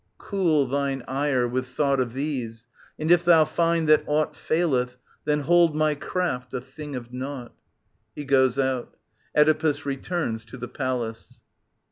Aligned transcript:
Cool 0.17 0.65
thine 0.65 1.03
ire 1.07 1.47
With 1.47 1.67
thought 1.67 1.99
of 1.99 2.13
these, 2.13 2.65
and 2.97 3.11
if 3.11 3.23
thou 3.23 3.45
find 3.45 3.87
that 3.87 4.03
aught 4.07 4.35
Faileth, 4.35 4.97
then 5.25 5.41
hold 5.41 5.75
my 5.75 5.93
craft 5.93 6.55
a 6.55 6.59
thing 6.59 6.95
of 6.95 7.13
naught. 7.13 7.53
\He 8.15 8.25
goes 8.25 8.57
$ut. 8.57 8.91
Oedipus 9.37 9.85
returns 9.85 10.43
to 10.45 10.57
tht 10.57 10.73
Palace. 10.73 11.43